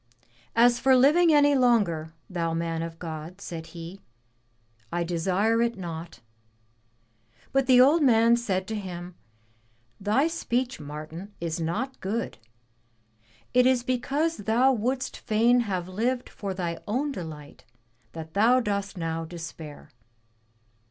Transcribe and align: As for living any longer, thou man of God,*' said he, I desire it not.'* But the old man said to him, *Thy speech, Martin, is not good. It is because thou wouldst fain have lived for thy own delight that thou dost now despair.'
As 0.55 0.79
for 0.79 0.95
living 0.95 1.31
any 1.31 1.53
longer, 1.53 2.11
thou 2.27 2.55
man 2.55 2.81
of 2.81 2.97
God,*' 2.97 3.39
said 3.39 3.67
he, 3.67 4.01
I 4.91 5.03
desire 5.03 5.61
it 5.61 5.77
not.'* 5.77 6.21
But 7.51 7.67
the 7.67 7.81
old 7.81 8.01
man 8.01 8.35
said 8.35 8.65
to 8.69 8.75
him, 8.75 9.13
*Thy 9.99 10.25
speech, 10.27 10.79
Martin, 10.79 11.35
is 11.39 11.59
not 11.59 11.99
good. 11.99 12.39
It 13.53 13.67
is 13.67 13.83
because 13.83 14.37
thou 14.37 14.73
wouldst 14.73 15.17
fain 15.17 15.59
have 15.59 15.87
lived 15.87 16.29
for 16.29 16.55
thy 16.55 16.79
own 16.87 17.11
delight 17.11 17.63
that 18.13 18.33
thou 18.33 18.59
dost 18.59 18.97
now 18.97 19.23
despair.' 19.23 19.91